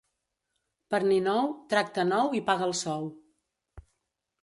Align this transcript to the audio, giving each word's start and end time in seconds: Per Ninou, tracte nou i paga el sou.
Per 0.93 1.01
Ninou, 1.09 1.53
tracte 1.75 2.07
nou 2.09 2.35
i 2.41 2.43
paga 2.51 2.69
el 2.71 2.77
sou. 2.83 3.11